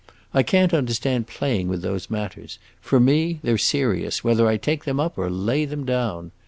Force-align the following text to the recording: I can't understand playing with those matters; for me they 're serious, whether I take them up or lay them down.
I 0.33 0.41
can't 0.41 0.73
understand 0.73 1.27
playing 1.27 1.67
with 1.67 1.83
those 1.83 2.09
matters; 2.09 2.57
for 2.81 2.99
me 2.99 3.39
they 3.43 3.51
're 3.53 3.59
serious, 3.59 4.23
whether 4.23 4.47
I 4.47 4.57
take 4.57 4.83
them 4.83 4.99
up 4.99 5.15
or 5.15 5.29
lay 5.29 5.63
them 5.63 5.85
down. 5.85 6.31